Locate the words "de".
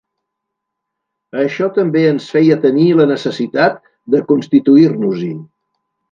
4.15-4.23